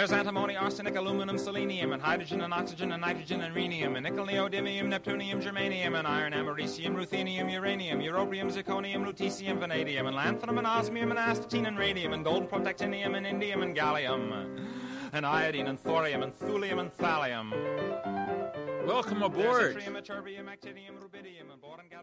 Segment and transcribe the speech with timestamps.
[0.00, 4.24] There's antimony, arsenic, aluminum, selenium, and hydrogen and oxygen and nitrogen and rhenium, and nickel,
[4.24, 10.66] neodymium, neptunium, germanium, and iron, americium, ruthenium, uranium, europium, zirconium, lutetium, vanadium, and lanthanum, and
[10.66, 14.66] osmium, and astatine, and radium, and gold, protactinium, and indium, and gallium,
[15.12, 18.86] and iodine, and thorium, and thulium, and thallium.
[18.86, 19.84] Welcome aboard.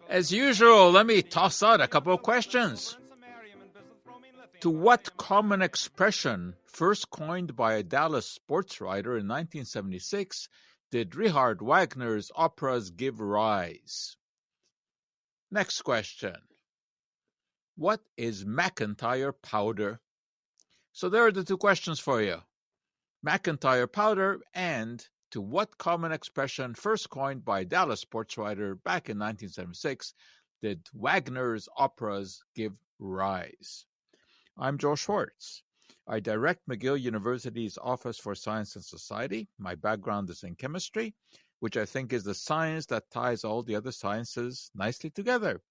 [0.08, 2.96] As usual, let me toss out a couple of questions.
[4.62, 10.48] To what common expression, first coined by a Dallas sports writer in 1976,
[10.92, 14.16] did Richard Wagner's operas give rise?
[15.50, 16.36] Next question.
[17.78, 20.02] What is McIntyre powder?
[20.94, 22.44] So there are the two questions for you.
[23.26, 29.10] McIntyre powder and to what common expression first coined by a Dallas sports writer back
[29.10, 30.14] in 1976
[30.62, 33.86] did Wagner's operas give rise?
[34.56, 35.64] I'm Joe Schwartz.
[36.10, 39.50] I direct McGill University's Office for Science and Society.
[39.60, 41.14] My background is in chemistry,
[41.60, 45.62] which I think is the science that ties all the other sciences nicely together.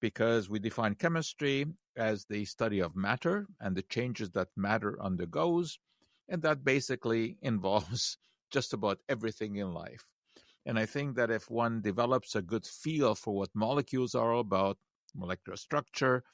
[0.00, 5.78] Because we define chemistry as the study of matter and the changes that matter undergoes,
[6.28, 8.18] and that basically involves
[8.50, 10.04] just about everything in life.
[10.66, 14.40] And I think that if one develops a good feel for what molecules are all
[14.40, 14.78] about,
[15.14, 16.24] molecular structure,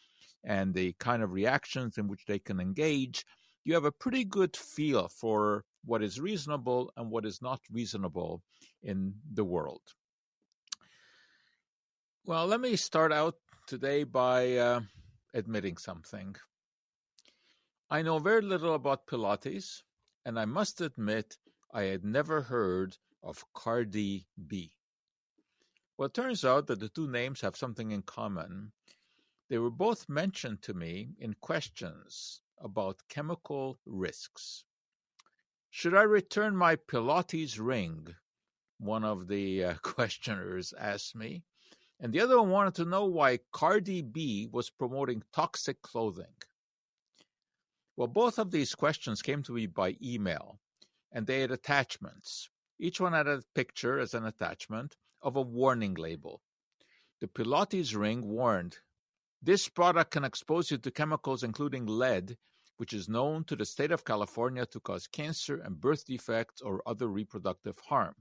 [0.45, 3.25] and the kind of reactions in which they can engage,
[3.65, 8.43] you have a pretty good feel for what is reasonable and what is not reasonable
[8.83, 9.83] in the world.
[12.25, 13.37] Well, let me start out
[13.67, 14.81] today by uh,
[15.35, 16.37] admitting something.
[17.89, 19.83] I know very little about Pilates,
[20.25, 21.37] and I must admit
[21.73, 24.73] I had never heard of Cardi B.
[25.97, 28.73] Well, it turns out that the two names have something in common,
[29.49, 34.65] they were both mentioned to me in questions about chemical risks.
[35.71, 38.17] Should I return my Pilates ring?
[38.79, 41.45] One of the uh, questioners asked me.
[42.01, 46.35] And the other one wanted to know why Cardi B was promoting toxic clothing.
[47.97, 50.61] Well, both of these questions came to me by email,
[51.13, 52.51] and they had attachments.
[52.79, 56.43] Each one had a picture as an attachment of a warning label.
[57.21, 58.79] The Pilates ring warned
[59.43, 62.37] this product can expose you to chemicals including lead,
[62.79, 66.83] which is known to the state of California to cause cancer and birth defects or
[66.87, 68.15] other reproductive harm.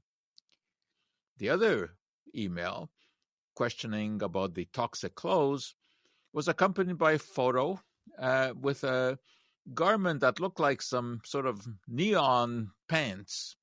[1.37, 1.95] The other
[2.35, 2.89] email,
[3.55, 5.75] questioning about the toxic clothes,
[6.33, 7.79] was accompanied by a photo
[8.19, 9.17] uh, with a
[9.73, 13.55] garment that looked like some sort of neon pants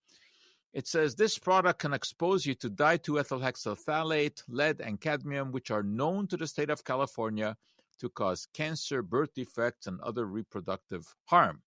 [0.73, 6.27] it says this product can expose you to di-2-ethylhexylphthalate, lead, and cadmium, which are known
[6.29, 7.57] to the state of California
[8.01, 11.63] to cause cancer, birth defects, and other reproductive harm.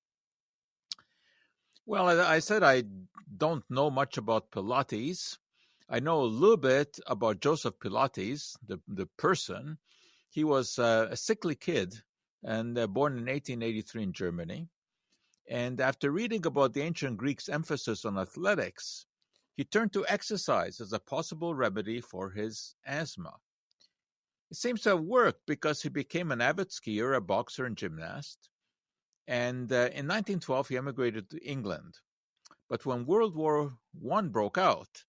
[1.85, 2.83] Well, I said I
[3.37, 5.37] don't know much about Pilates.
[5.87, 9.77] I know a little bit about Joseph Pilates, the, the person.
[10.31, 11.93] He was uh, a sickly kid
[12.43, 14.67] and uh, born in 1883 in Germany.
[15.47, 19.05] And after reading about the ancient Greeks' emphasis on athletics,
[19.55, 23.33] he turned to exercise as a possible remedy for his asthma.
[24.51, 28.49] It seems to have worked because he became an avid skier, a boxer, and gymnast.
[29.27, 31.99] And uh, in 1912, he emigrated to England.
[32.67, 33.77] But when World War
[34.11, 35.03] I broke out,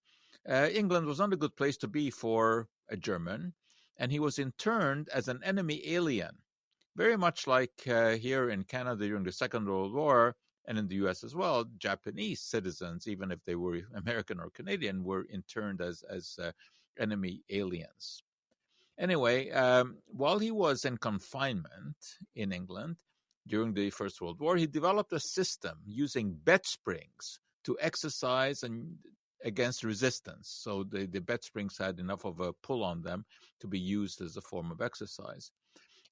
[0.48, 3.54] uh, England was not a good place to be for a German,
[3.96, 6.38] and he was interned as an enemy alien
[6.96, 10.34] very much like uh, here in Canada during the Second World War
[10.66, 15.04] and in the US as well, Japanese citizens, even if they were American or Canadian,
[15.04, 16.50] were interned as, as uh,
[16.98, 18.22] enemy aliens.
[18.98, 21.96] Anyway, um, while he was in confinement
[22.34, 22.96] in England
[23.46, 28.96] during the First World War, he developed a system using bed springs to exercise and
[29.44, 30.48] against resistance.
[30.62, 33.26] So the, the bed springs had enough of a pull on them
[33.60, 35.50] to be used as a form of exercise.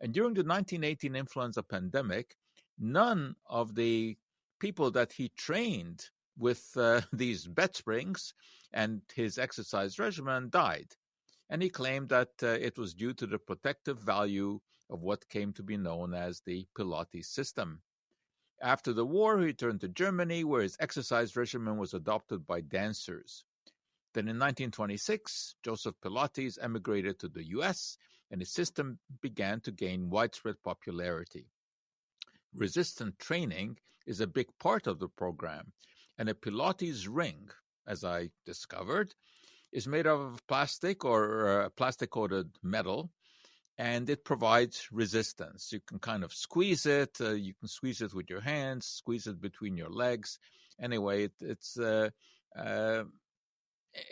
[0.05, 2.37] And during the 1918 influenza pandemic,
[2.79, 4.19] none of the
[4.61, 8.35] people that he trained with uh, these bed springs
[8.75, 10.95] and his exercise regimen died.
[11.49, 15.55] And he claimed that uh, it was due to the protective value of what came
[15.55, 17.81] to be known as the Pilates system.
[18.61, 23.47] After the war, he returned to Germany, where his exercise regimen was adopted by dancers.
[24.13, 27.97] Then in 1926, Joseph Pilates emigrated to the US
[28.31, 31.47] and his system began to gain widespread popularity.
[32.55, 35.73] Resistant training is a big part of the program,
[36.19, 37.49] and a Pilates ring,
[37.87, 39.15] as I discovered,
[39.73, 43.11] is made of plastic or uh, plastic coated metal,
[43.77, 45.73] and it provides resistance.
[45.73, 47.19] You can kind of squeeze it.
[47.21, 50.39] Uh, you can squeeze it with your hands, squeeze it between your legs.
[50.81, 52.11] Anyway, it, it's uh,
[52.57, 53.03] uh,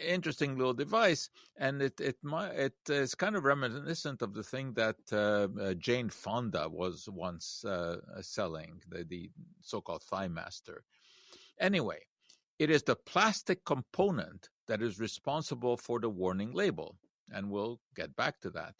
[0.00, 4.96] interesting little device, and it it it is kind of reminiscent of the thing that
[5.12, 9.31] uh, uh, Jane Fonda was once uh, selling, the, the
[9.61, 10.84] so-called Thigh Master.
[11.61, 12.00] Anyway,
[12.58, 16.96] it is the plastic component that is responsible for the warning label,
[17.31, 18.75] and we'll get back to that.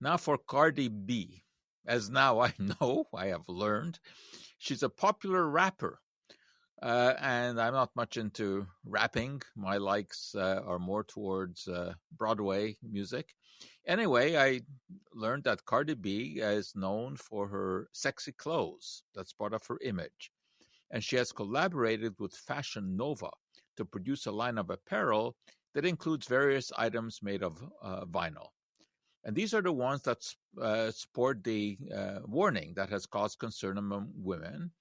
[0.00, 1.44] Now for Cardi B.
[1.86, 3.98] As now I know, I have learned,
[4.58, 6.00] she's a popular rapper
[6.82, 9.42] uh, and I'm not much into rapping.
[9.56, 13.34] My likes uh, are more towards uh, Broadway music.
[13.86, 14.60] Anyway, I
[15.14, 19.02] learned that Cardi B is known for her sexy clothes.
[19.14, 20.30] That's part of her image.
[20.90, 23.30] And she has collaborated with Fashion Nova
[23.76, 25.36] to produce a line of apparel
[25.74, 28.48] that includes various items made of uh, vinyl.
[29.24, 30.18] And these are the ones that
[30.60, 34.72] uh, sport the uh, warning that has caused concern among women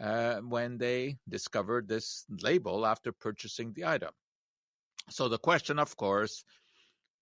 [0.00, 4.12] uh, when they discovered this label after purchasing the item.
[5.10, 6.44] So the question, of course,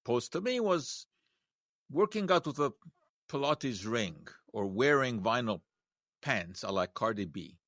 [0.04, 1.06] posed to me was
[1.90, 2.72] working out with a
[3.28, 5.60] Pilates ring or wearing vinyl
[6.22, 7.58] pants a la Cardi B.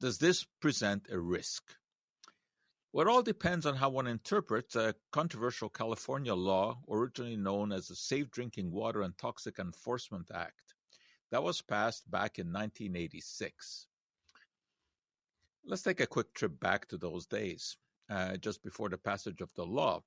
[0.00, 1.62] Does this present a risk?
[2.92, 7.88] Well, it all depends on how one interprets a controversial California law originally known as
[7.88, 10.74] the Safe Drinking Water and Toxic Enforcement Act
[11.30, 13.86] that was passed back in 1986.
[15.64, 17.76] Let's take a quick trip back to those days,
[18.10, 20.02] uh, just before the passage of the law.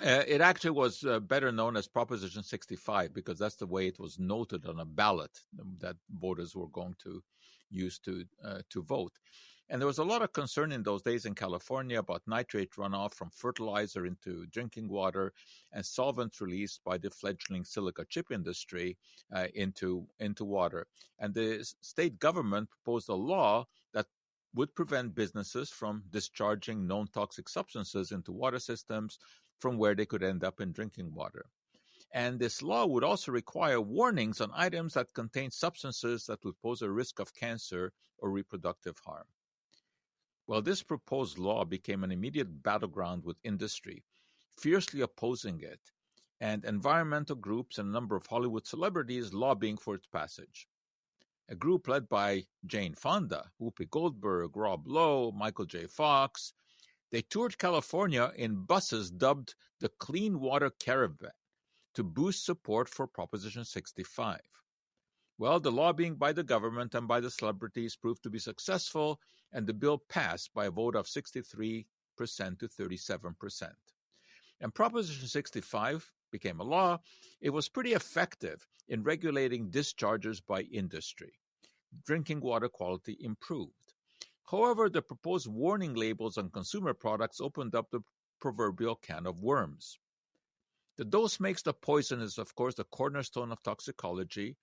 [0.00, 3.98] Uh, it actually was uh, better known as Proposition 65 because that's the way it
[3.98, 5.30] was noted on a ballot
[5.78, 7.22] that voters were going to
[7.68, 9.12] use to uh, to vote.
[9.68, 13.14] And there was a lot of concern in those days in California about nitrate runoff
[13.14, 15.32] from fertilizer into drinking water
[15.72, 18.96] and solvents released by the fledgling silica chip industry
[19.34, 20.86] uh, into into water.
[21.18, 23.66] And the state government proposed a law
[24.54, 29.18] would prevent businesses from discharging known toxic substances into water systems
[29.60, 31.46] from where they could end up in drinking water.
[32.12, 36.82] And this law would also require warnings on items that contain substances that would pose
[36.82, 39.26] a risk of cancer or reproductive harm.
[40.46, 44.04] Well, this proposed law became an immediate battleground with industry,
[44.58, 45.80] fiercely opposing it,
[46.40, 50.68] and environmental groups and a number of Hollywood celebrities lobbying for its passage
[51.52, 55.86] a group led by Jane Fonda, Whoopi Goldberg, Rob Lowe, Michael J.
[55.86, 56.54] Fox.
[57.10, 61.32] They toured California in buses dubbed the Clean Water Caravan
[61.94, 64.40] to boost support for Proposition 65.
[65.36, 69.20] Well, the lobbying by the government and by the celebrities proved to be successful,
[69.52, 71.84] and the bill passed by a vote of 63%
[72.18, 73.70] to 37%.
[74.62, 76.98] And Proposition 65 became a law,
[77.42, 81.34] it was pretty effective in regulating discharges by industry.
[82.04, 83.92] Drinking water quality improved.
[84.50, 88.00] However, the proposed warning labels on consumer products opened up the
[88.40, 89.98] proverbial can of worms.
[90.96, 94.56] The dose makes the poison is, of course, the cornerstone of toxicology,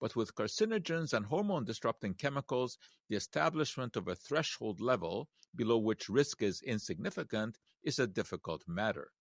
[0.00, 2.78] but with carcinogens and hormone disrupting chemicals,
[3.08, 9.12] the establishment of a threshold level below which risk is insignificant is a difficult matter.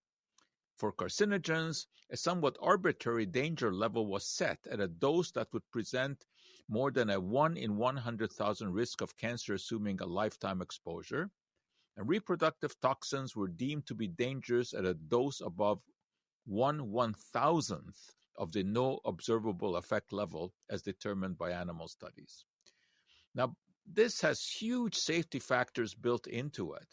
[0.77, 6.25] For carcinogens, a somewhat arbitrary danger level was set at a dose that would present
[6.67, 11.29] more than a 1 in 100,000 risk of cancer assuming a lifetime exposure,
[11.97, 15.81] and reproductive toxins were deemed to be dangerous at a dose above
[16.45, 22.45] 1 one thousandth of the no observable effect level as determined by animal studies.
[23.33, 26.87] Now, this has huge safety factors built into it.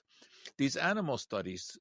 [0.57, 1.77] These animal studies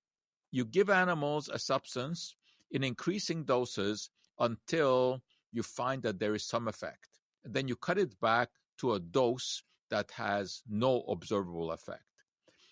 [0.51, 2.35] you give animals a substance
[2.71, 7.10] in increasing doses until you find that there is some effect.
[7.43, 12.03] Then you cut it back to a dose that has no observable effect.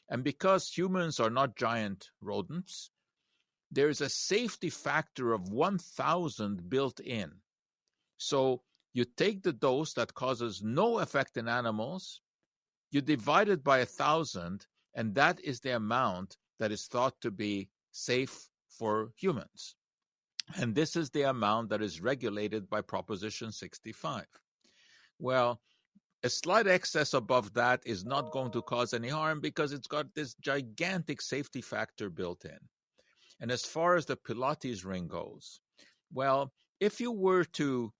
[0.10, 2.92] And because humans are not giant rodents,
[3.72, 7.32] there is a safety factor of 1000 built in.
[8.18, 12.22] So you take the dose that causes no effect in animals,
[12.92, 17.30] you divide it by a thousand, and that is the amount that is thought to
[17.30, 19.76] be safe for humans.
[20.56, 24.26] And this is the amount that is regulated by Proposition 65.
[25.20, 25.62] Well,
[26.24, 30.14] a slight excess above that is not going to cause any harm because it's got
[30.16, 32.58] this gigantic safety factor built in.
[33.40, 35.62] And as far as the Pilates ring goes,
[36.12, 37.94] well, if you were to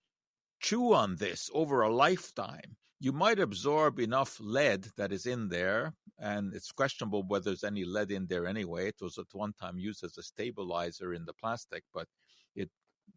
[0.60, 5.94] chew on this over a lifetime, you might absorb enough lead that is in there,
[6.18, 8.88] and it's questionable whether there's any lead in there anyway.
[8.90, 12.08] It was at one time used as a stabilizer in the plastic, but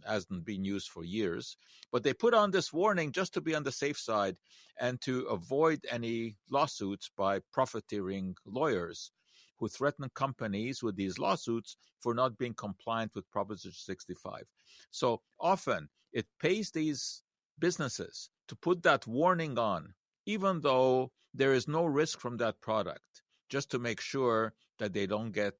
[0.06, 1.56] hasn't been used for years.
[1.90, 4.36] But they put on this warning just to be on the safe side
[4.80, 9.10] and to avoid any lawsuits by profiteering lawyers
[9.58, 14.42] who threaten companies with these lawsuits for not being compliant with Proposition 65.
[14.90, 17.22] So often it pays these
[17.58, 19.94] businesses to put that warning on,
[20.26, 25.06] even though there is no risk from that product, just to make sure that they
[25.06, 25.54] don't get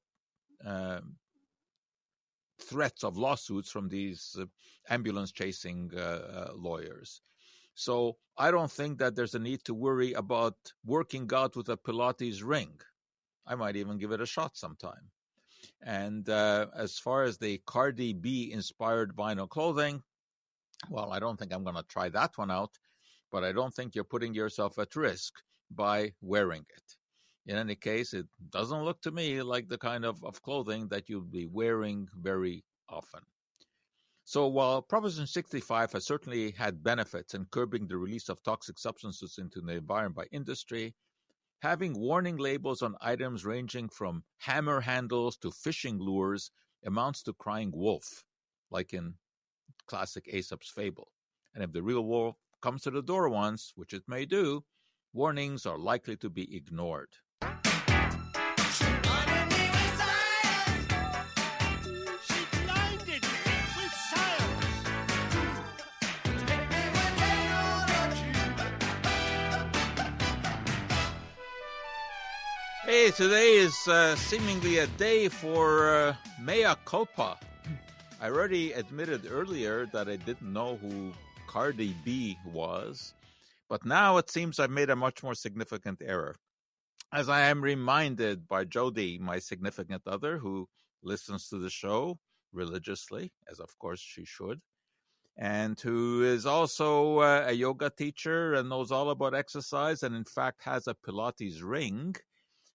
[0.65, 1.15] um,
[2.63, 4.45] threats of lawsuits from these uh,
[4.89, 7.21] ambulance chasing uh, uh, lawyers.
[7.75, 10.55] So I don't think that there's a need to worry about
[10.85, 12.79] working out with a Pilates ring.
[13.47, 15.09] I might even give it a shot sometime.
[15.81, 20.03] And uh, as far as the Cardi B inspired vinyl clothing,
[20.89, 22.71] well, I don't think I'm going to try that one out,
[23.31, 25.33] but I don't think you're putting yourself at risk
[25.71, 26.97] by wearing it.
[27.45, 31.09] In any case, it doesn't look to me like the kind of, of clothing that
[31.09, 33.21] you'd be wearing very often.
[34.23, 39.37] So while Proposition 65 has certainly had benefits in curbing the release of toxic substances
[39.37, 40.95] into the environment by industry,
[41.61, 46.51] having warning labels on items ranging from hammer handles to fishing lures
[46.85, 48.23] amounts to crying wolf,
[48.71, 49.15] like in
[49.87, 51.11] classic Aesop's fable.
[51.53, 54.63] And if the real wolf comes to the door once, which it may do,
[55.11, 57.09] warnings are likely to be ignored.
[72.85, 77.37] Hey, today is uh, seemingly a day for uh, mea culpa.
[78.21, 81.11] I already admitted earlier that I didn't know who
[81.47, 83.13] Cardi B was,
[83.67, 86.35] but now it seems I've made a much more significant error.
[87.13, 90.67] As I am reminded by Jody, my significant other, who
[91.03, 92.17] listens to the show
[92.51, 94.59] religiously, as of course she should,
[95.37, 100.23] and who is also uh, a yoga teacher and knows all about exercise, and in
[100.23, 102.15] fact has a Pilates ring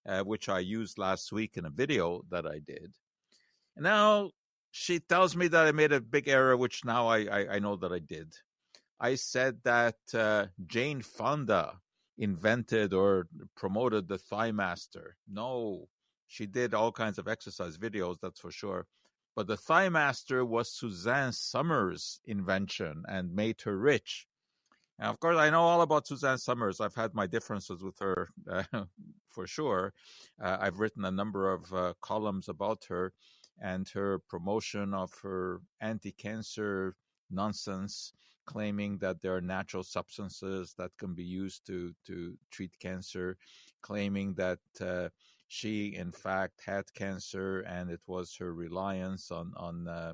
[0.07, 2.93] uh, which I used last week in a video that I did.
[3.75, 4.31] Now
[4.71, 7.75] she tells me that I made a big error, which now I, I, I know
[7.75, 8.33] that I did.
[9.01, 11.73] I said that uh, Jane Fonda
[12.19, 15.15] invented or promoted the Thigh Master.
[15.27, 15.87] No,
[16.27, 18.85] she did all kinds of exercise videos, that's for sure.
[19.35, 24.27] But the Thigh Master was Suzanne Somers' invention and made her rich.
[24.99, 26.81] And of course, I know all about Suzanne Somers.
[26.81, 28.63] I've had my differences with her uh,
[29.29, 29.93] for sure.
[30.43, 33.13] Uh, I've written a number of uh, columns about her
[33.61, 36.95] and her promotion of her anti cancer
[37.31, 38.11] nonsense,
[38.49, 43.37] claiming that there are natural substances that can be used to, to treat cancer,
[43.83, 45.07] claiming that uh,
[45.47, 50.13] she, in fact, had cancer and it was her reliance on, on uh,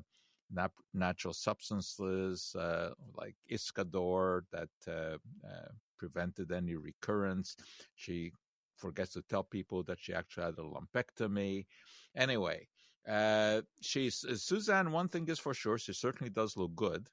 [0.50, 5.16] nat- natural substances uh, like Iscador that uh,
[5.50, 7.56] uh, prevented any recurrence.
[7.94, 8.32] She
[8.76, 11.64] forgets to tell people that she actually had a lumpectomy.
[12.14, 12.68] Anyway,
[13.08, 14.92] uh, she's uh, Suzanne.
[14.92, 17.08] One thing is for sure, she certainly does look good.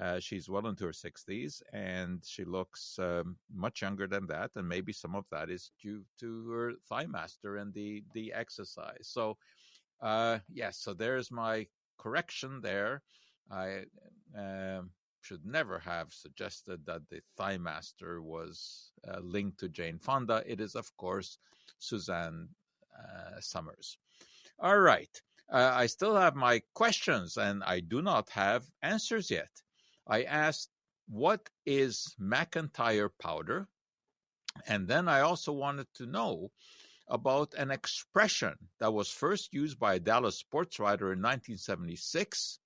[0.00, 4.50] Uh, she's well into her 60s and she looks um, much younger than that.
[4.56, 9.08] And maybe some of that is due to her thigh master and the, the exercise.
[9.08, 9.38] So,
[10.02, 11.66] uh, yes, so there's my
[11.98, 13.02] correction there.
[13.50, 13.84] I
[14.36, 14.82] uh,
[15.22, 20.42] should never have suggested that the Thigh Master was uh, linked to Jane Fonda.
[20.46, 21.38] It is, of course,
[21.78, 22.48] Suzanne
[22.96, 23.98] uh, Somers.
[24.58, 25.10] All right.
[25.50, 29.50] Uh, I still have my questions and I do not have answers yet.
[30.06, 30.70] I asked,
[31.08, 33.68] what is McIntyre powder?
[34.66, 36.50] And then I also wanted to know
[37.08, 42.58] about an expression that was first used by a Dallas sports writer in 1976.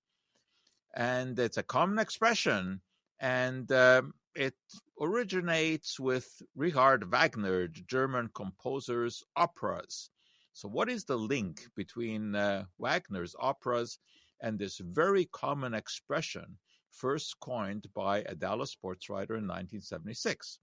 [0.95, 2.81] And it's a common expression,
[3.19, 4.55] and um, it
[4.99, 10.09] originates with Richard Wagner, German composer's operas.
[10.53, 13.99] So, what is the link between uh, Wagner's operas
[14.41, 16.57] and this very common expression,
[16.91, 20.59] first coined by a Dallas sports writer in 1976?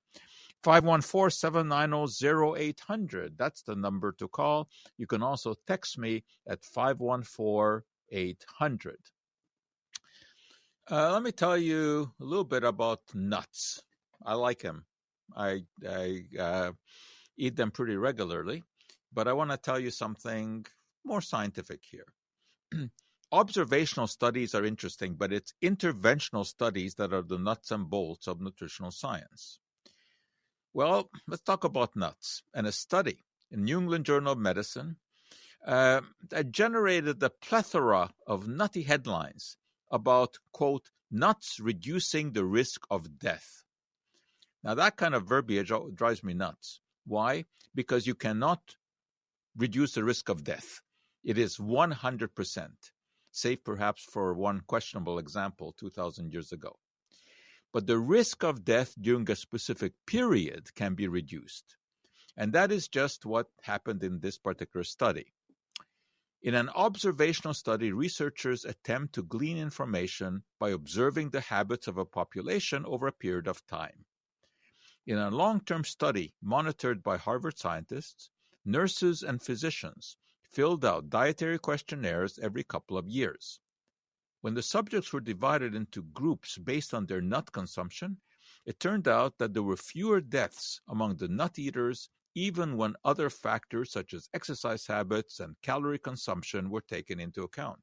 [0.64, 3.37] 514-790-0800.
[3.37, 4.68] That's the number to call.
[4.97, 7.82] You can also text me at 514-800.
[10.90, 13.82] Uh, let me tell you a little bit about nuts.
[14.25, 14.87] I like them.
[15.37, 16.73] I, I uh,
[17.37, 18.62] eat them pretty regularly,
[19.12, 20.64] but I want to tell you something
[21.04, 22.06] more scientific here.
[23.30, 28.40] Observational studies are interesting, but it's interventional studies that are the nuts and bolts of
[28.40, 29.61] nutritional science.
[30.73, 32.42] Well, let's talk about nuts.
[32.54, 34.97] And a study in New England Journal of Medicine
[35.66, 39.56] uh, that generated a plethora of nutty headlines
[39.90, 43.64] about, quote, nuts reducing the risk of death.
[44.62, 46.80] Now, that kind of verbiage drives me nuts.
[47.06, 47.44] Why?
[47.75, 48.76] Because you cannot
[49.56, 50.80] reduce the risk of death.
[51.25, 52.68] It is 100%,
[53.38, 56.78] save perhaps for one questionable example 2,000 years ago.
[57.73, 61.76] But the risk of death during a specific period can be reduced.
[62.37, 65.33] And that is just what happened in this particular study.
[66.40, 72.04] In an observational study, researchers attempt to glean information by observing the habits of a
[72.04, 74.04] population over a period of time.
[75.04, 78.30] In a long term study monitored by Harvard scientists,
[78.64, 80.16] nurses and physicians
[80.52, 83.61] filled out dietary questionnaires every couple of years.
[84.40, 88.19] When the subjects were divided into groups based on their nut consumption,
[88.64, 93.31] it turned out that there were fewer deaths among the nut eaters even when other
[93.31, 97.81] factors such as exercise habits and calorie consumption were taken into account.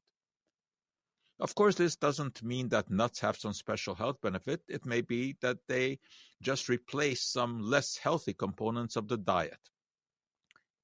[1.38, 4.62] Of course, this doesn't mean that nuts have some special health benefit.
[4.68, 5.98] It may be that they
[6.40, 9.60] just replace some less healthy components of the diet.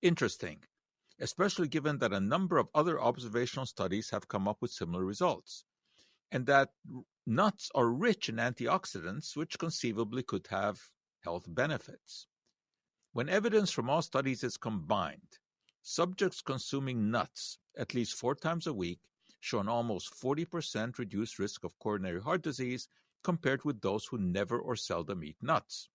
[0.03, 0.62] Interesting,
[1.23, 5.64] especially given that a number of other observational studies have come up with similar results,
[6.33, 6.71] and that
[7.26, 10.81] nuts are rich in antioxidants, which conceivably could have
[11.21, 12.26] health benefits.
[13.12, 15.38] When evidence from all studies is combined,
[15.83, 19.00] subjects consuming nuts at least four times a week
[19.38, 22.88] show an almost 40% reduced risk of coronary heart disease
[23.25, 25.88] compared with those who never or seldom eat nuts.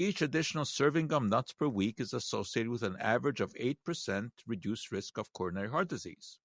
[0.00, 4.92] Each additional serving of nuts per week is associated with an average of 8% reduced
[4.92, 6.38] risk of coronary heart disease.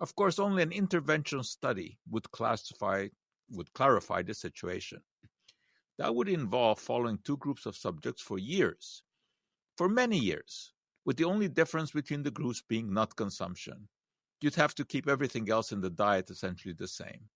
[0.00, 3.08] Of course, only an interventional study would classify
[3.50, 5.00] would clarify the situation.
[5.96, 9.02] That would involve following two groups of subjects for years,
[9.78, 10.74] for many years,
[11.06, 13.88] with the only difference between the groups being nut consumption.
[14.42, 17.30] You'd have to keep everything else in the diet essentially the same.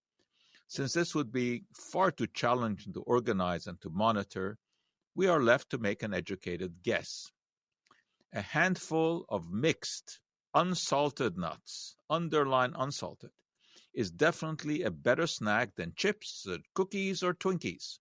[0.69, 4.59] Since this would be far too challenging to organize and to monitor,
[5.15, 7.31] we are left to make an educated guess.
[8.33, 10.21] A handful of mixed,
[10.55, 13.31] unsalted nuts, underline unsalted,
[13.93, 17.99] is definitely a better snack than chips, cookies, or Twinkies.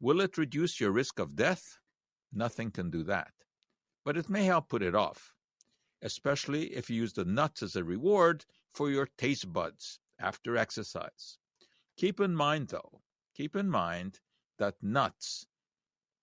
[0.00, 1.78] Will it reduce your risk of death?
[2.32, 3.32] Nothing can do that.
[4.04, 5.34] But it may help put it off,
[6.00, 11.36] especially if you use the nuts as a reward for your taste buds after exercise.
[11.98, 13.02] Keep in mind, though,
[13.34, 14.20] keep in mind
[14.58, 15.46] that nuts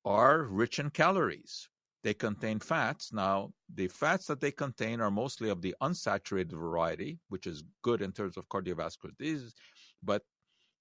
[0.08, 1.68] are rich in calories.
[2.04, 3.12] They contain fats.
[3.12, 8.02] Now, the fats that they contain are mostly of the unsaturated variety, which is good
[8.02, 9.54] in terms of cardiovascular disease,
[10.02, 10.24] but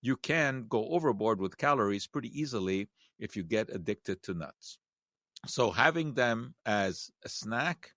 [0.03, 4.79] you can go overboard with calories pretty easily if you get addicted to nuts.
[5.47, 7.91] So having them as a snack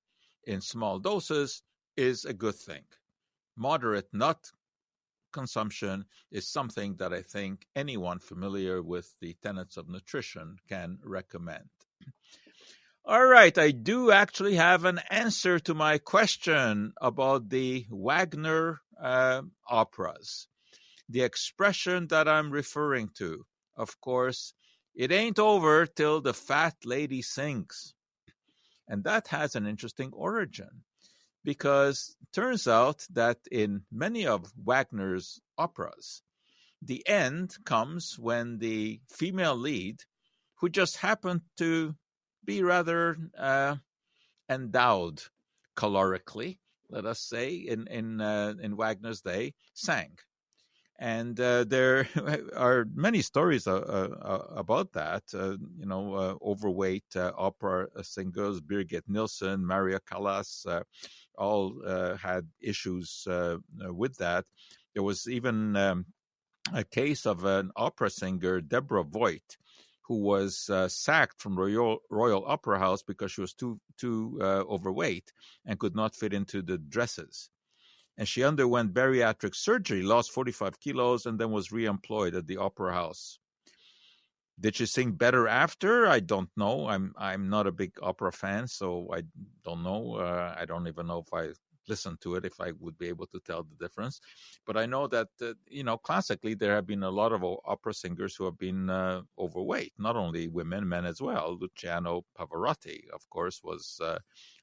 [0.45, 1.61] in small doses
[1.95, 2.83] is a good thing.
[3.55, 4.51] Moderate nut
[5.31, 11.69] consumption is something that I think anyone familiar with the tenets of nutrition can recommend.
[13.05, 19.41] All right, I do actually have an answer to my question about the Wagner uh,
[19.67, 20.47] operas
[21.09, 23.45] the expression that I'm referring to.
[23.75, 24.53] Of course,
[24.93, 27.95] it ain't over till the fat lady sings.
[28.87, 30.83] And that has an interesting origin
[31.43, 36.21] because turns out that in many of Wagner's operas,
[36.82, 40.02] the end comes when the female lead,
[40.56, 41.95] who just happened to
[42.45, 43.75] be rather uh,
[44.49, 45.23] endowed
[45.75, 46.58] calorically,
[46.89, 50.17] let us say, in in uh, in Wagner's day, sang.
[51.02, 52.10] And uh, there
[52.58, 55.23] are many stories uh, uh, about that.
[55.34, 60.65] Uh, you know, uh, overweight uh, opera singers, Birgit Nilsson, Maria Callas,
[61.39, 64.45] all uh, had issues uh, uh, with that.
[64.93, 66.06] There was even um,
[66.73, 69.58] a case of an opera singer, Deborah Voigt,
[70.02, 75.32] who was sacked from Royal Royal Opera House because she was too too overweight
[75.65, 77.49] and could not fit into the dresses
[78.19, 82.93] and she underwent bariatric surgery, lost 45 kilos, and then was reemployed at the opera
[82.93, 83.39] house.
[84.59, 86.07] Did she sing better after?
[86.07, 86.87] I don't know.
[86.87, 89.23] I'm I'm not a big opera fan, so I
[89.63, 90.15] don't know.
[90.15, 91.53] Uh, I don't even know if I
[91.87, 94.21] listen to it if I would be able to tell the difference.
[94.65, 97.93] But I know that uh, you know classically there have been a lot of opera
[97.93, 101.57] singers who have been uh, overweight, not only women, men as well.
[101.59, 104.19] Luciano Pavarotti, of course, was uh,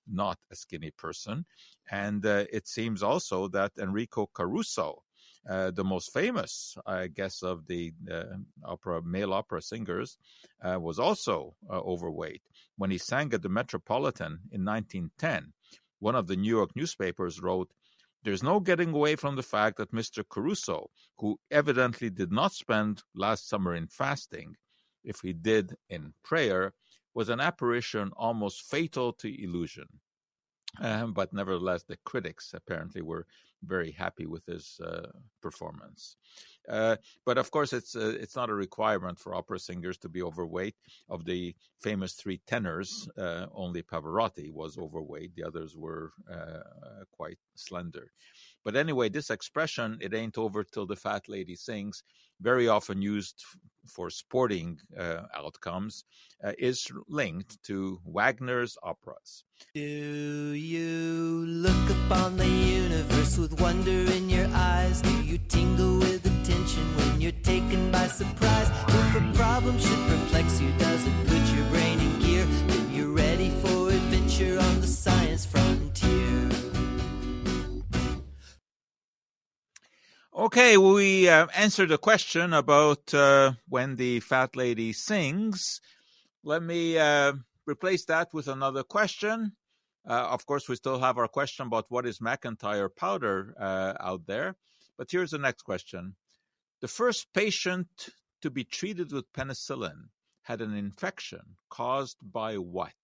[0.07, 1.45] not a skinny person.
[1.91, 5.03] And uh, it seems also that Enrico Caruso,
[5.49, 8.25] uh, the most famous, I guess, of the uh,
[8.65, 10.19] opera male opera singers,
[10.63, 12.43] uh, was also uh, overweight.
[12.77, 15.53] When he sang at the Metropolitan in 1910,
[15.99, 17.71] one of the New York newspapers wrote,
[18.25, 20.25] there's no getting away from the fact that Mr.
[20.29, 24.57] Caruso, who evidently did not spend last summer in fasting,
[25.05, 26.75] if he did in prayer,
[27.15, 29.87] was an apparition almost fatal to illusion.
[30.81, 33.27] Um, but nevertheless, the critics apparently were
[33.67, 35.09] very happy with his uh,
[35.43, 36.17] performance.
[36.69, 40.23] Uh, but of course, it's uh, it's not a requirement for opera singers to be
[40.23, 40.75] overweight.
[41.09, 47.39] Of the famous three tenors, uh, only Pavarotti was overweight; the others were uh, quite
[47.55, 48.11] slender.
[48.65, 52.03] But anyway, this expression "it ain't over till the fat lady sings,"
[52.41, 53.45] very often used
[53.87, 56.05] for sporting uh, outcomes,
[56.43, 59.45] uh, is linked to Wagner's operas.
[59.75, 65.01] Do you look upon the universe with wonder in your eyes?
[65.03, 68.71] Do you tingle with attention when you're taken by surprise?
[68.89, 72.45] If a problem should perplex you, does it put your brain in gear?
[72.45, 76.51] Then you're ready for adventure on the science frontier.
[80.35, 85.81] Okay, we uh, answered a question about uh, when the fat lady sings.
[86.45, 87.33] Let me uh,
[87.67, 89.53] replace that with another question.
[90.09, 94.27] Uh, of course, we still have our question about what is McIntyre powder uh, out
[94.27, 94.55] there.
[94.97, 96.15] But here's the next question.
[96.81, 97.89] The first patient
[98.43, 100.09] to be treated with penicillin
[100.43, 102.95] had an infection caused by what?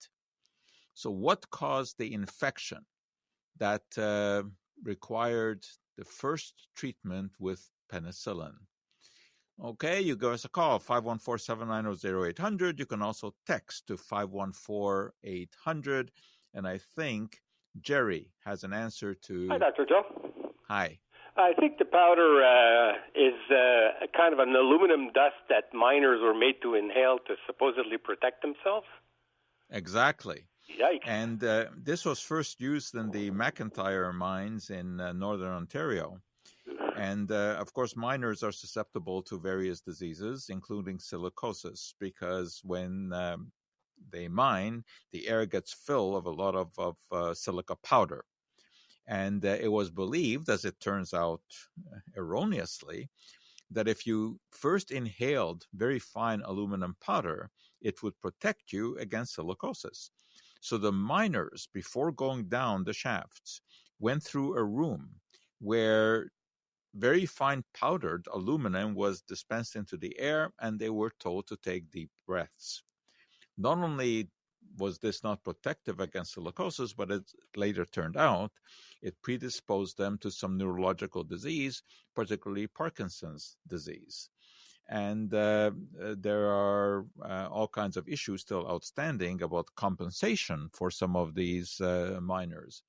[0.95, 2.85] So, what caused the infection
[3.59, 4.43] that uh,
[4.83, 5.65] required
[5.97, 8.55] the first treatment with penicillin.
[9.63, 12.79] Okay, you give us a call, 514-790-0800.
[12.79, 16.09] You can also text to 514-800.
[16.55, 17.39] And I think
[17.81, 19.49] Jerry has an answer to...
[19.49, 19.87] Hi, Dr.
[19.87, 20.03] Joe.
[20.69, 20.99] Hi.
[21.37, 26.35] I think the powder uh, is uh, kind of an aluminum dust that miners were
[26.35, 28.87] made to inhale to supposedly protect themselves.
[29.71, 30.45] Exactly.
[30.79, 31.07] Yikes.
[31.07, 36.21] And uh, this was first used in the McIntyre mines in uh, northern Ontario.
[36.97, 43.51] And uh, of course, miners are susceptible to various diseases, including silicosis, because when um,
[44.11, 48.25] they mine, the air gets full of a lot of, of uh, silica powder.
[49.07, 51.43] And uh, it was believed, as it turns out
[51.93, 53.09] uh, erroneously,
[53.71, 60.11] that if you first inhaled very fine aluminum powder, it would protect you against silicosis.
[60.61, 63.61] So the miners, before going down the shafts,
[63.99, 65.09] went through a room
[65.59, 66.31] where
[66.95, 71.91] very fine powdered aluminum was dispensed into the air, and they were told to take
[71.91, 72.83] deep breaths.
[73.57, 74.29] Not only
[74.79, 77.25] was this not protective against silicosis, but it
[77.57, 78.53] later turned out
[79.03, 81.83] it predisposed them to some neurological disease,
[82.14, 84.31] particularly Parkinson's disease.
[84.88, 85.70] And uh,
[86.18, 91.81] there are uh, all kinds of issues still outstanding about compensation for some of these
[91.81, 92.83] uh, miners.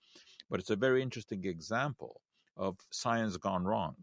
[0.49, 2.21] But it's a very interesting example
[2.57, 3.95] of science gone wrong.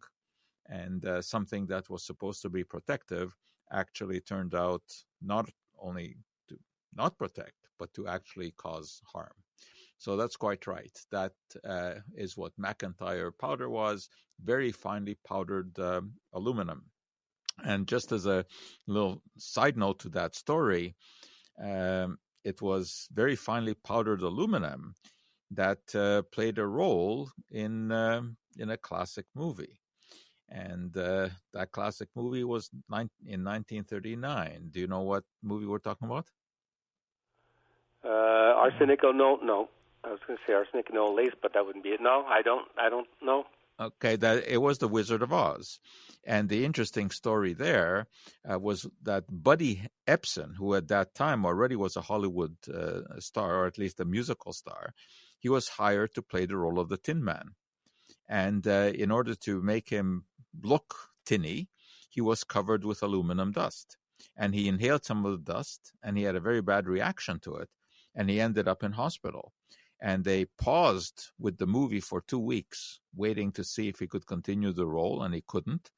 [0.66, 3.37] And uh, something that was supposed to be protective
[3.72, 4.83] actually turned out
[5.20, 6.16] not only
[6.48, 6.59] to
[6.94, 9.35] not protect, but to actually cause harm.
[9.99, 10.97] So that's quite right.
[11.11, 11.33] That
[11.64, 14.09] uh, is what McIntyre powder was
[14.43, 16.85] very finely powdered um, aluminum.
[17.64, 18.47] And just as a
[18.87, 20.95] little side note to that story,
[21.62, 24.95] um, it was very finely powdered aluminum
[25.51, 28.23] that uh, played a role in uh,
[28.57, 29.81] in a classic movie,
[30.49, 32.71] and uh, that classic movie was
[33.27, 34.71] in 1939.
[34.71, 36.27] Do you know what movie we're talking about?
[38.04, 39.00] Uh, arsenic?
[39.02, 39.68] No, no.
[40.04, 42.00] I was going to say arsenic old lace, but that wouldn't be it.
[42.00, 42.66] No, I don't.
[42.78, 43.44] I don't know.
[43.78, 45.80] Okay, that it was the Wizard of Oz,
[46.24, 48.06] and the interesting story there
[48.50, 53.56] uh, was that Buddy Ebsen, who at that time already was a Hollywood uh, star,
[53.56, 54.92] or at least a musical star,
[55.38, 57.54] he was hired to play the role of the Tin Man,
[58.28, 60.24] and uh, in order to make him
[60.62, 61.68] look tinny,
[62.10, 63.96] he was covered with aluminum dust,
[64.36, 67.54] and he inhaled some of the dust, and he had a very bad reaction to
[67.56, 67.70] it,
[68.20, 69.54] and he ended up in hospital
[70.02, 74.26] and they paused with the movie for two weeks, waiting to see if he could
[74.26, 75.90] continue the role, and he couldn't.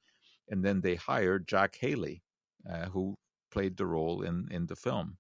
[0.49, 2.23] And then they hired Jack Haley,
[2.73, 3.17] uh, who
[3.51, 5.19] played the role in in the film.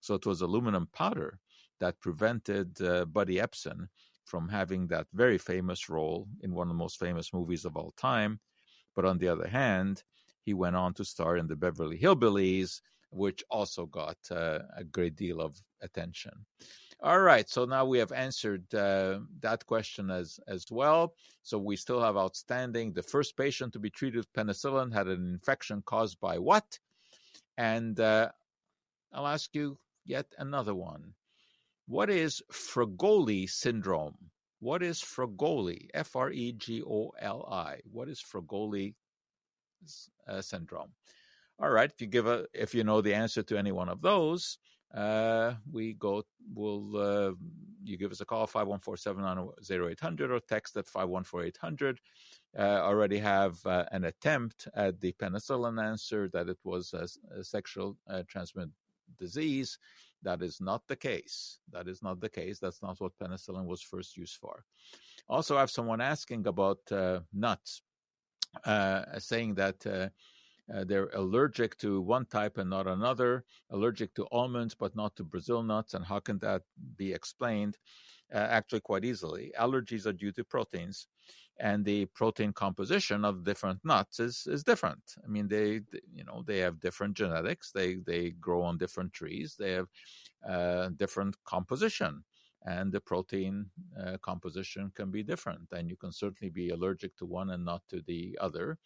[0.00, 1.38] So it was aluminum powder
[1.80, 3.88] that prevented uh, Buddy Ebsen
[4.24, 7.92] from having that very famous role in one of the most famous movies of all
[7.96, 8.40] time.
[8.94, 10.04] But on the other hand,
[10.42, 12.80] he went on to star in the Beverly Hillbillies,
[13.12, 16.32] which also got uh, a great deal of attention.
[17.00, 21.14] All right, so now we have answered uh, that question as as well.
[21.42, 22.92] So we still have outstanding.
[22.92, 26.78] The first patient to be treated with penicillin had an infection caused by what?
[27.58, 28.30] And uh,
[29.12, 31.14] I'll ask you yet another one.
[31.86, 34.16] What is Fregoli syndrome?
[34.60, 35.88] What is Fregoli?
[35.92, 37.80] F R E G O L I.
[37.90, 38.94] What is Fregoli
[40.28, 40.92] uh, syndrome?
[41.62, 44.02] All right, if you give a if you know the answer to any one of
[44.02, 44.58] those,
[44.96, 46.24] uh, we go.
[46.52, 47.32] We'll uh,
[47.84, 50.76] you give us a call five one four seven nine zero eight hundred or text
[50.76, 52.00] at five one four eight hundred.
[52.58, 57.06] Uh, already have uh, an attempt at the penicillin answer that it was a,
[57.38, 58.72] a sexual uh, transmitted
[59.16, 59.78] disease.
[60.22, 61.60] That is not the case.
[61.70, 62.58] That is not the case.
[62.58, 64.64] That's not what penicillin was first used for.
[65.28, 67.82] Also, I have someone asking about uh, nuts,
[68.64, 70.10] uh, saying that
[70.72, 75.24] uh, they're allergic to one type and not another, allergic to almonds but not to
[75.24, 75.94] Brazil nuts.
[75.94, 76.62] And how can that
[76.96, 77.78] be explained?
[78.32, 79.52] Uh, actually, quite easily.
[79.58, 81.06] Allergies are due to proteins
[81.60, 85.02] and the protein composition of different nuts is is different.
[85.24, 87.70] I mean, they, they you know they have different genetics.
[87.70, 89.56] They they grow on different trees.
[89.58, 89.88] They have
[90.48, 92.24] uh, different composition,
[92.64, 93.66] and the protein
[94.00, 95.68] uh, composition can be different.
[95.72, 98.78] And you can certainly be allergic to one and not to the other.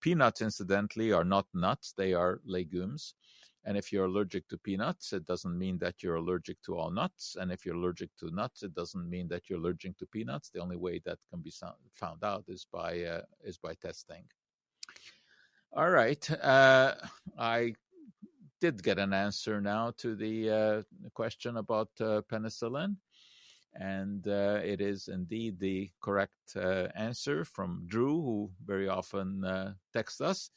[0.00, 3.14] Peanuts, incidentally, are not nuts; they are legumes.
[3.64, 7.36] And if you're allergic to peanuts, it doesn't mean that you're allergic to all nuts.
[7.38, 10.48] And if you're allergic to nuts, it doesn't mean that you're allergic to peanuts.
[10.48, 11.52] The only way that can be
[11.92, 14.24] found out is by uh, is by testing.
[15.72, 16.94] All right, uh,
[17.38, 17.74] I
[18.60, 20.82] did get an answer now to the uh,
[21.12, 22.96] question about uh, penicillin,
[23.74, 30.20] and uh, it is indeed the correct uh, answer from Drew, who very often texts
[30.20, 30.50] us.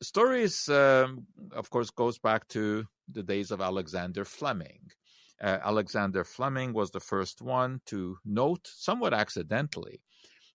[0.00, 4.90] Is, um, of course, goes back to the days of Alexander Fleming.
[5.40, 10.00] Uh, Alexander Fleming was the first one to note, somewhat accidentally,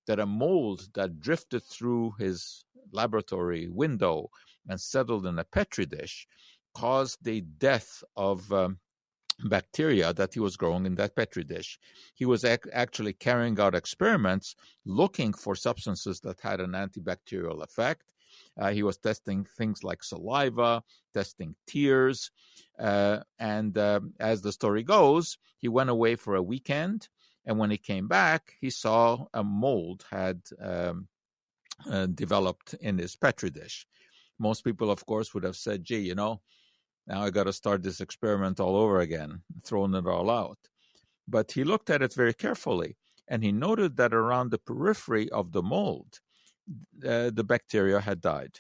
[0.08, 4.30] that a mold that drifted through his laboratory window
[4.68, 6.28] and settled in a petri dish
[6.74, 8.80] caused the death of um,
[9.46, 11.80] bacteria that he was growing in that petri dish.
[12.14, 18.12] He was ac- actually carrying out experiments looking for substances that had an antibacterial effect
[18.58, 22.32] uh, he was testing things like saliva, testing tears.
[22.80, 27.08] Uh, and uh, as the story goes, he went away for a weekend.
[27.46, 31.08] And when he came back, he saw a mold had um,
[31.90, 33.88] uh, developed in his petri dish.
[34.38, 36.42] Most people, of course, would have said, gee, you know,
[37.08, 40.60] now I got to start this experiment all over again, throwing it all out.
[41.28, 45.52] But he looked at it very carefully and he noted that around the periphery of
[45.52, 46.20] the mold,
[47.08, 48.60] uh, the bacteria had died.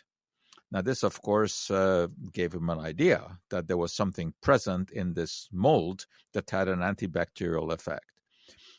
[0.72, 5.14] Now, this, of course, uh, gave him an idea that there was something present in
[5.14, 8.06] this mold that had an antibacterial effect.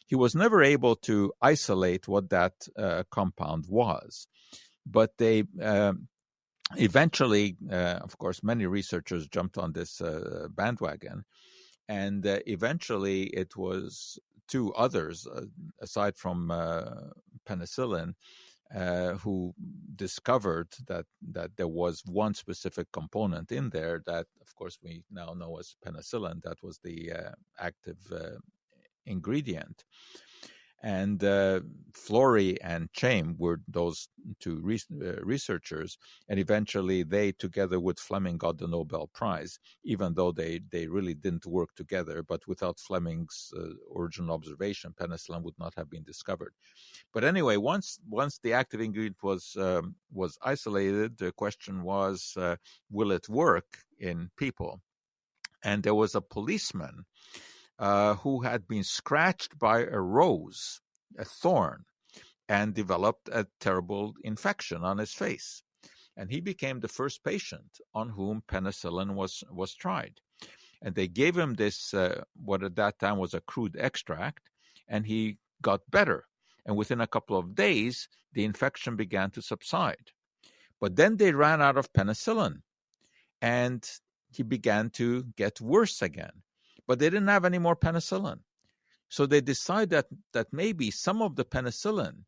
[0.06, 4.26] He was never able to isolate what that uh, compound was,
[4.86, 6.08] but they um,
[6.76, 11.24] eventually, uh, of course, many researchers jumped on this uh, bandwagon,
[11.88, 15.26] and uh, eventually it was two others,
[15.80, 16.48] aside from
[17.46, 18.14] penicillin,
[18.74, 19.54] uh, who
[19.96, 25.34] discovered that that there was one specific component in there that, of course, we now
[25.34, 26.42] know as penicillin.
[26.42, 28.38] That was the uh, active uh,
[29.04, 29.84] ingredient.
[30.82, 31.60] And uh,
[31.92, 34.08] Florey and Chain were those
[34.40, 35.96] two re- uh, researchers,
[36.28, 39.60] and eventually they, together with Fleming, got the Nobel Prize.
[39.84, 45.42] Even though they they really didn't work together, but without Fleming's uh, original observation, penicillin
[45.42, 46.54] would not have been discovered.
[47.12, 52.56] But anyway, once once the active ingredient was um, was isolated, the question was, uh,
[52.90, 54.80] will it work in people?
[55.64, 57.04] And there was a policeman
[57.82, 60.80] uh, who had been scratched by a rose,
[61.18, 61.84] a thorn,
[62.48, 65.64] and developed a terrible infection on his face.
[66.16, 70.20] And he became the first patient on whom penicillin was, was tried.
[70.80, 74.48] And they gave him this, uh, what at that time was a crude extract,
[74.86, 76.28] and he got better.
[76.64, 80.12] And within a couple of days, the infection began to subside.
[80.80, 82.62] But then they ran out of penicillin,
[83.40, 83.84] and
[84.30, 86.42] he began to get worse again
[86.86, 88.40] but they didn't have any more penicillin.
[89.08, 92.24] So they decided that, that maybe some of the penicillin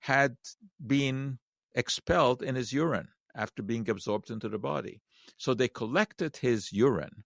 [0.00, 0.36] had
[0.84, 1.38] been
[1.74, 5.00] expelled in his urine after being absorbed into the body.
[5.36, 7.24] So they collected his urine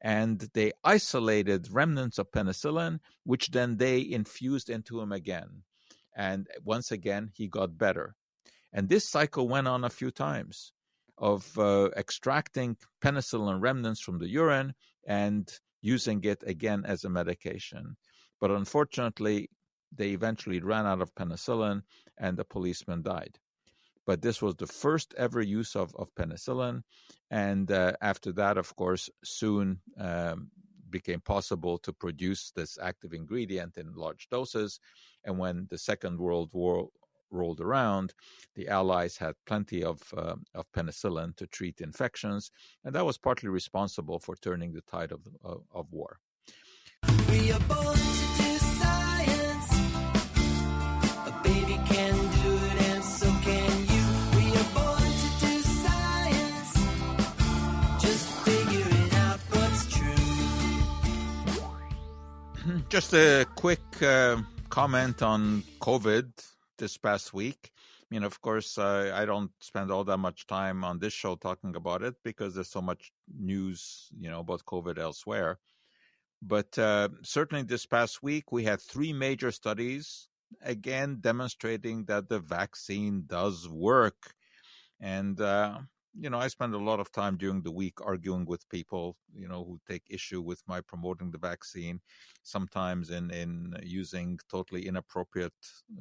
[0.00, 5.62] and they isolated remnants of penicillin, which then they infused into him again.
[6.14, 8.14] And once again, he got better.
[8.72, 10.72] And this cycle went on a few times
[11.16, 14.74] of uh, extracting penicillin remnants from the urine
[15.06, 17.96] and using it again as a medication.
[18.40, 19.50] But unfortunately,
[19.94, 21.82] they eventually ran out of penicillin
[22.18, 23.38] and the policeman died.
[24.06, 26.82] But this was the first ever use of, of penicillin.
[27.30, 30.50] And uh, after that, of course, soon um,
[30.90, 34.80] became possible to produce this active ingredient in large doses.
[35.24, 36.88] And when the Second World War
[37.30, 38.14] rolled around,
[38.54, 42.50] the Allies had plenty of uh, of penicillin to treat infections,
[42.84, 46.18] and that was partly responsible for turning the tide of of, of war.
[47.30, 49.72] We are born to do science.
[51.26, 54.04] A baby can do it, and so can you.
[54.36, 56.72] We are born to do science.
[58.02, 60.32] Just figuring out what's true.
[62.88, 64.38] Just a quick uh,
[64.70, 66.30] comment on COVID
[66.78, 67.72] this past week.
[68.10, 71.34] I mean, of course, uh, I don't spend all that much time on this show
[71.36, 75.58] talking about it because there's so much news, you know, about COVID elsewhere.
[76.40, 80.28] But uh, certainly this past week, we had three major studies,
[80.62, 84.34] again, demonstrating that the vaccine does work.
[85.00, 85.80] And uh,
[86.14, 89.48] you know, I spend a lot of time during the week arguing with people, you
[89.48, 92.00] know, who take issue with my promoting the vaccine,
[92.42, 95.52] sometimes in in using totally inappropriate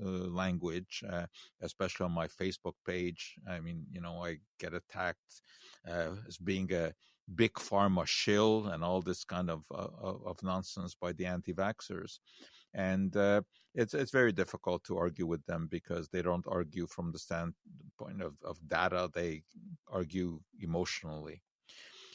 [0.03, 1.25] uh, language, uh,
[1.61, 3.35] especially on my Facebook page.
[3.47, 5.41] I mean, you know, I get attacked
[5.89, 6.93] uh, as being a
[7.35, 9.87] big pharma shill and all this kind of uh,
[10.31, 12.19] of nonsense by the anti-vaxxers
[12.77, 13.41] and uh,
[13.73, 18.21] it's it's very difficult to argue with them because they don't argue from the standpoint
[18.21, 19.41] of, of data; they
[19.91, 21.41] argue emotionally.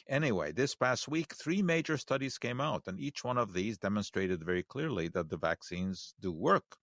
[0.07, 4.43] Anyway, this past week, three major studies came out, and each one of these demonstrated
[4.43, 6.77] very clearly that the vaccines do work.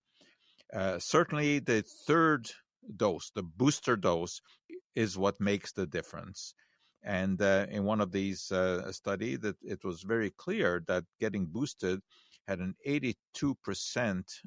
[0.72, 2.50] Uh, certainly, the third
[2.96, 4.40] dose, the booster dose,
[4.94, 6.54] is what makes the difference.
[7.02, 11.46] And uh, in one of these uh, study, that it was very clear that getting
[11.46, 12.00] boosted
[12.50, 13.14] had an 82%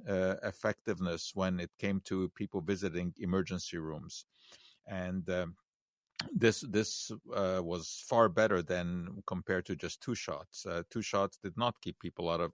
[0.10, 4.26] uh, effectiveness when it came to people visiting emergency rooms.
[4.86, 5.56] And um,
[6.36, 10.66] this this uh, was far better than compared to just two shots.
[10.66, 12.52] Uh, two shots did not keep people out of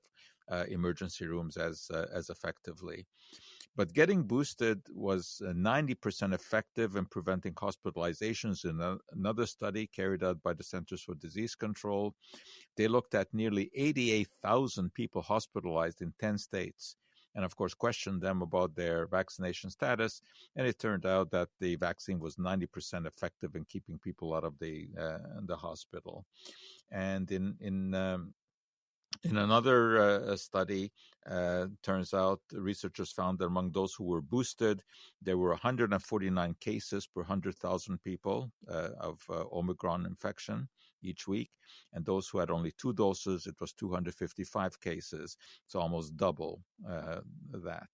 [0.52, 3.08] uh, emergency rooms as uh, as effectively.
[3.76, 8.66] But getting boosted was 90% effective in preventing hospitalizations.
[8.66, 12.14] In another study carried out by the Centers for Disease Control,
[12.76, 16.96] they looked at nearly 88,000 people hospitalized in 10 states
[17.36, 20.22] and of course questioned them about their vaccination status
[20.56, 24.58] and it turned out that the vaccine was 90% effective in keeping people out of
[24.60, 26.26] the uh, the hospital
[26.92, 28.34] and in in um,
[29.24, 30.92] in another uh, study,
[31.30, 34.82] uh, turns out researchers found that among those who were boosted,
[35.22, 40.68] there were 149 cases per 100,000 people uh, of uh, Omicron infection
[41.02, 41.52] each week.
[41.94, 45.38] And those who had only two doses, it was 255 cases.
[45.66, 47.20] It's almost double uh,
[47.64, 47.90] that.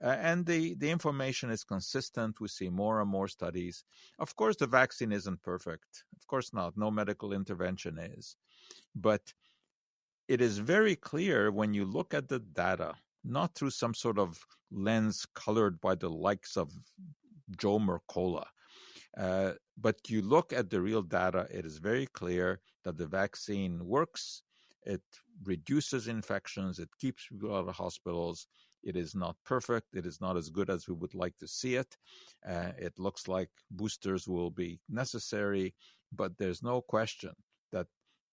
[0.00, 2.40] And the, the information is consistent.
[2.40, 3.84] We see more and more studies.
[4.18, 6.04] Of course, the vaccine isn't perfect.
[6.16, 6.76] Of course not.
[6.76, 8.36] No medical intervention is.
[8.94, 9.22] But
[10.28, 14.38] it is very clear when you look at the data, not through some sort of
[14.70, 16.70] lens colored by the likes of
[17.56, 18.44] Joe Mercola,
[19.16, 23.84] uh, but you look at the real data, it is very clear that the vaccine
[23.84, 24.42] works.
[24.84, 25.02] It
[25.44, 26.78] reduces infections.
[26.78, 28.46] It keeps people out of hospitals.
[28.82, 29.88] It is not perfect.
[29.94, 31.96] It is not as good as we would like to see it.
[32.48, 35.74] Uh, it looks like boosters will be necessary,
[36.12, 37.32] but there's no question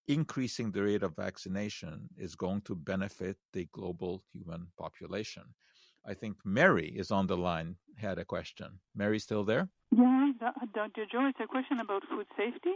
[0.08, 5.44] increasing the rate of vaccination is going to benefit the global human population.
[6.08, 8.80] I think Mary is on the line, had a question.
[8.96, 9.70] Mary still there?
[9.92, 10.32] Yeah,
[10.74, 11.06] Dr.
[11.12, 12.76] Joe, it's a question about food safety.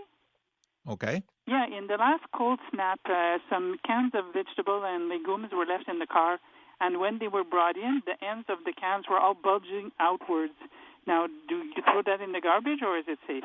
[0.87, 1.21] Okay.
[1.45, 5.87] Yeah, in the last cold snap, uh, some cans of vegetable and legumes were left
[5.87, 6.39] in the car,
[6.79, 10.57] and when they were brought in, the ends of the cans were all bulging outwards.
[11.05, 13.43] Now, do you throw that in the garbage, or is it safe?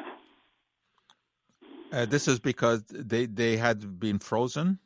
[1.95, 4.81] Uh, this is because they they had been frozen.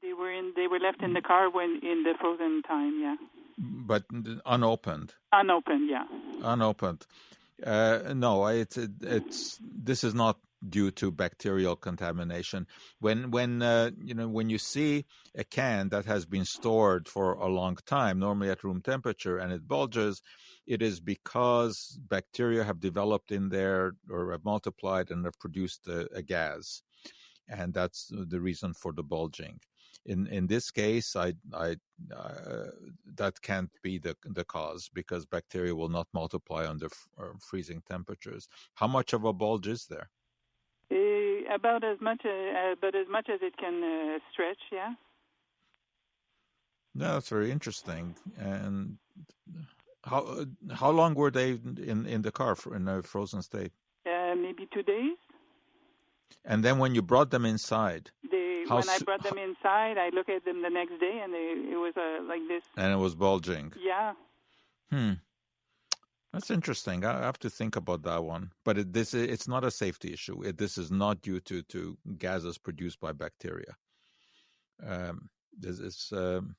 [0.00, 0.52] They were in.
[0.54, 3.00] They were left in the car when in the frozen time.
[3.00, 3.16] Yeah.
[3.58, 4.04] But
[4.46, 5.14] unopened.
[5.32, 6.04] Unopened, yeah.
[6.42, 7.04] Unopened.
[7.66, 10.38] Uh, no, it's it's this is not
[10.68, 12.68] due to bacterial contamination.
[13.00, 17.32] When when uh, you know when you see a can that has been stored for
[17.32, 20.22] a long time, normally at room temperature, and it bulges,
[20.70, 26.08] it is because bacteria have developed in there or have multiplied and have produced a,
[26.14, 26.82] a gas,
[27.48, 29.58] and that's the reason for the bulging.
[30.06, 31.34] In in this case, I
[31.66, 31.68] I
[32.16, 32.70] uh,
[33.20, 37.82] that can't be the the cause because bacteria will not multiply under f- uh, freezing
[37.94, 38.48] temperatures.
[38.80, 40.08] How much of a bulge is there?
[40.92, 44.62] Uh, about as much, uh, but as much as it can uh, stretch.
[44.70, 44.94] Yeah.
[46.94, 48.16] No, that's very interesting.
[48.38, 48.98] And
[50.04, 53.72] how how long were they in in the car in a frozen state?
[54.06, 55.16] Uh, maybe two days.
[56.44, 60.30] And then when you brought them inside, they when I brought them inside, I looked
[60.30, 62.62] at them the next day, and they, it was uh, like this.
[62.76, 63.72] and it was bulging.
[63.84, 64.12] Yeah.
[64.90, 65.14] Hmm.
[66.32, 67.04] That's interesting.
[67.04, 68.52] I have to think about that one.
[68.64, 70.42] But it, this it's not a safety issue.
[70.44, 73.76] It, this is not due to, to gases produced by bacteria.
[74.86, 75.28] Um,
[75.58, 76.54] this is um,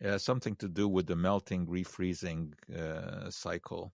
[0.00, 3.92] it has something to do with the melting, refreezing uh, cycle.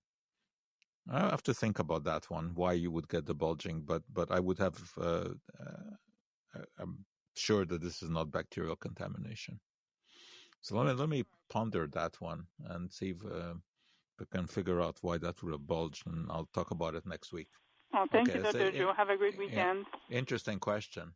[1.10, 2.52] I have to think about that one.
[2.54, 4.78] Why you would get the bulging, but but I would have.
[4.96, 7.04] Uh, uh, I'm
[7.36, 9.60] sure that this is not bacterial contamination.
[10.60, 13.54] So let me let me ponder that one and see if uh,
[14.18, 17.32] we can figure out why that would have bulged, and I'll talk about it next
[17.32, 17.48] week.
[17.94, 18.70] Oh, thank Okay, you, Dr.
[18.70, 18.92] Joe.
[18.96, 19.40] Have a great yeah.
[19.40, 19.86] weekend.
[20.10, 21.14] Interesting question.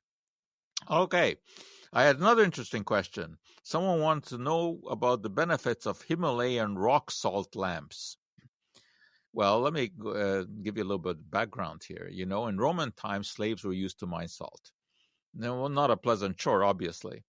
[0.90, 1.36] Okay,
[1.94, 3.38] I had another interesting question.
[3.62, 8.18] Someone wants to know about the benefits of Himalayan rock salt lamps.
[9.32, 12.08] Well, let me uh, give you a little bit of background here.
[12.10, 14.72] You know, in Roman times, slaves were used to mine salt.
[15.32, 17.24] No, well, not a pleasant chore, obviously.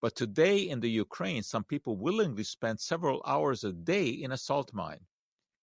[0.00, 4.38] But today in the Ukraine, some people willingly spend several hours a day in a
[4.38, 5.00] salt mine.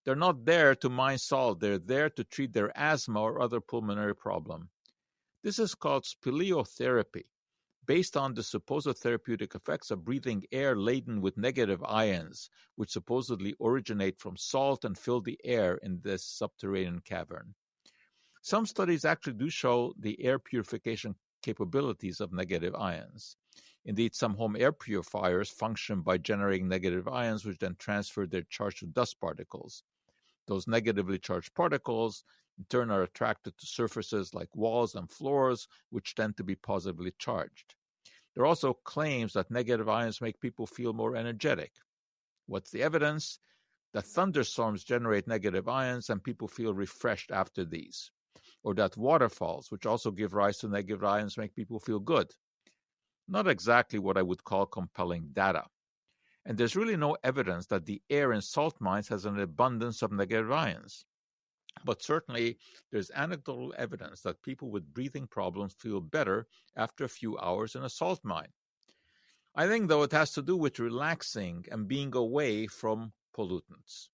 [0.06, 4.16] They're not there to mine salt, they're there to treat their asthma or other pulmonary
[4.16, 4.70] problem.
[5.44, 7.26] This is called speleotherapy,
[7.86, 13.56] based on the supposed therapeutic effects of breathing air laden with negative ions, which supposedly
[13.62, 17.54] originate from salt and fill the air in this subterranean cavern.
[18.42, 23.36] Some studies actually do show the air purification capabilities of negative ions.
[23.86, 28.80] Indeed, some home air purifiers function by generating negative ions, which then transfer their charge
[28.80, 29.84] to dust particles.
[30.48, 32.24] Those negatively charged particles,
[32.70, 37.76] turn, are attracted to surfaces like walls and floors, which tend to be positively charged.
[38.34, 41.74] There are also claims that negative ions make people feel more energetic.
[42.46, 43.40] What's the evidence?
[43.94, 48.10] That thunderstorms generate negative ions and people feel refreshed after these.
[48.64, 52.34] Or that waterfalls, which also give rise to negative ions, make people feel good.
[53.28, 55.66] Not exactly what I would call compelling data.
[56.46, 60.12] And there's really no evidence that the air in salt mines has an abundance of
[60.12, 61.06] negative ions.
[61.84, 62.58] But certainly,
[62.92, 67.84] there's anecdotal evidence that people with breathing problems feel better after a few hours in
[67.84, 68.54] a salt mine.
[69.56, 74.10] I think, though, it has to do with relaxing and being away from pollutants.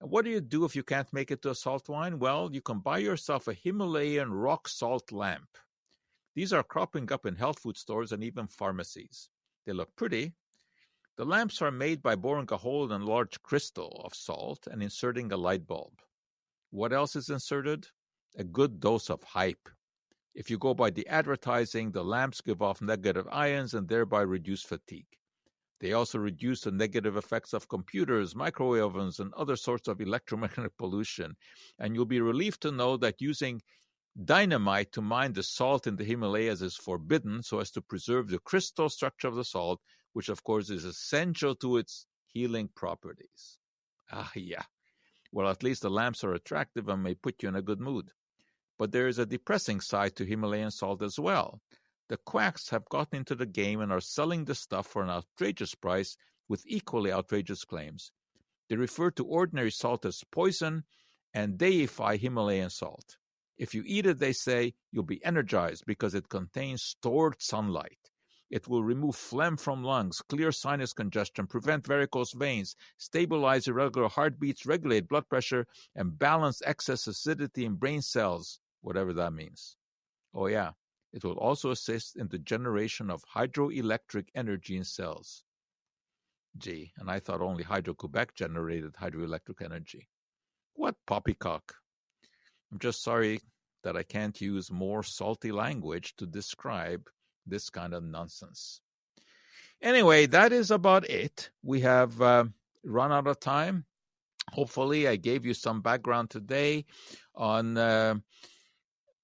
[0.00, 2.18] What do you do if you can't make it to a salt mine?
[2.18, 5.58] Well, you can buy yourself a Himalayan rock salt lamp.
[6.34, 9.28] These are cropping up in health food stores and even pharmacies.
[9.66, 10.34] They look pretty.
[11.16, 14.82] The lamps are made by boring a hole in a large crystal of salt and
[14.82, 16.00] inserting a light bulb.
[16.70, 17.88] What else is inserted?
[18.36, 19.68] A good dose of hype.
[20.34, 24.62] If you go by the advertising, the lamps give off negative ions and thereby reduce
[24.62, 25.06] fatigue.
[25.80, 30.76] They also reduce the negative effects of computers, microwave ovens, and other sorts of electromagnetic
[30.78, 31.36] pollution.
[31.78, 33.62] And you'll be relieved to know that using
[34.24, 38.38] dynamite to mine the salt in the Himalayas is forbidden so as to preserve the
[38.40, 39.80] crystal structure of the salt,
[40.12, 43.58] which of course is essential to its healing properties.
[44.12, 44.62] Ah, yeah.
[45.32, 48.12] Well, at least the lamps are attractive and may put you in a good mood.
[48.78, 51.60] But there is a depressing side to Himalayan salt as well.
[52.08, 55.74] The quacks have gotten into the game and are selling the stuff for an outrageous
[55.74, 56.16] price
[56.48, 58.10] with equally outrageous claims.
[58.68, 60.84] They refer to ordinary salt as poison
[61.32, 63.16] and deify Himalayan salt.
[63.56, 68.09] If you eat it, they say, you'll be energized because it contains stored sunlight.
[68.50, 74.66] It will remove phlegm from lungs, clear sinus congestion, prevent varicose veins, stabilize irregular heartbeats,
[74.66, 79.76] regulate blood pressure, and balance excess acidity in brain cells, whatever that means.
[80.34, 80.72] Oh, yeah,
[81.12, 85.44] it will also assist in the generation of hydroelectric energy in cells.
[86.58, 90.08] Gee, and I thought only Hydro Quebec generated hydroelectric energy.
[90.74, 91.76] What poppycock!
[92.72, 93.40] I'm just sorry
[93.84, 97.08] that I can't use more salty language to describe
[97.46, 98.80] this kind of nonsense.
[99.82, 101.50] Anyway, that is about it.
[101.62, 102.44] We have uh,
[102.84, 103.86] run out of time.
[104.52, 106.84] Hopefully, I gave you some background today
[107.34, 108.16] on uh,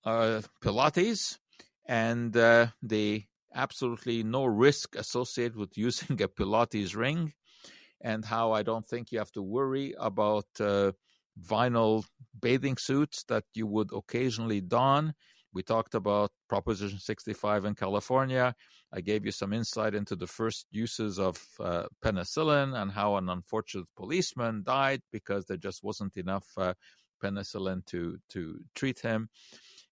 [0.05, 1.39] uh, Pilates
[1.85, 7.33] and uh, the absolutely no risk associated with using a Pilates ring,
[8.01, 10.93] and how I don't think you have to worry about uh,
[11.41, 12.05] vinyl
[12.41, 15.15] bathing suits that you would occasionally don.
[15.57, 18.55] We talked about Proposition 65 in California.
[18.93, 23.31] I gave you some insight into the first uses of uh, penicillin and how an
[23.31, 26.75] unfortunate policeman died because there just wasn't enough uh,
[27.25, 29.31] penicillin to to treat him.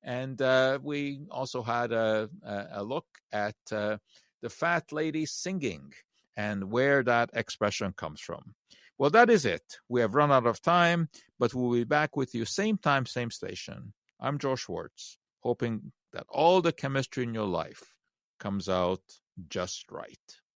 [0.02, 2.28] And uh, we also had a,
[2.70, 3.96] a look at uh,
[4.42, 5.94] the fat lady singing
[6.36, 8.54] and where that expression comes from.
[8.98, 9.78] Well, that is it.
[9.88, 11.08] We have run out of time,
[11.38, 13.94] but we'll be back with you same time, same station.
[14.20, 17.94] I'm Joe Schwartz, hoping that all the chemistry in your life
[18.40, 19.02] comes out
[19.48, 20.43] just right.